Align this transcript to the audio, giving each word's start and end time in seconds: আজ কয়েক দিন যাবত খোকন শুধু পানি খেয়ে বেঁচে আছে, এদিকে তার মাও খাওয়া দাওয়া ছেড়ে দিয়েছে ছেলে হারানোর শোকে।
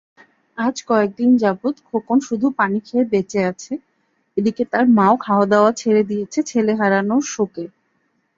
আজ 0.57 0.75
কয়েক 0.87 1.11
দিন 1.17 1.31
যাবত 1.37 1.75
খোকন 1.87 2.17
শুধু 2.19 2.47
পানি 2.59 2.79
খেয়ে 2.79 3.09
বেঁচে 3.11 3.39
আছে, 3.45 3.73
এদিকে 4.37 4.63
তার 4.71 4.85
মাও 4.97 5.15
খাওয়া 5.25 5.45
দাওয়া 5.45 5.71
ছেড়ে 5.71 6.03
দিয়েছে 6.03 6.39
ছেলে 6.43 6.73
হারানোর 6.75 7.23
শোকে। 7.33 7.65